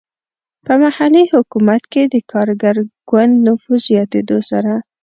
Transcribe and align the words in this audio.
په 0.65 0.73
محلي 0.83 1.23
حکومت 1.33 1.81
کې 1.91 2.03
د 2.13 2.15
کارګر 2.31 2.77
ګوند 3.09 3.33
نفوذ 3.45 3.81
زیاتېدو 3.89 4.37
سره. 4.49 4.73